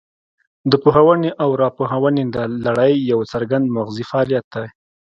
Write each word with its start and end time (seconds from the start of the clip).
د 0.71 0.73
پوهونې 0.83 1.31
او 1.43 1.49
راپوهونې 1.63 2.23
لړۍ 2.65 2.93
یو 3.11 3.19
څرګند 3.31 3.65
مغزي 3.75 4.03
فعالیت 4.09 4.45
دی 4.53 4.67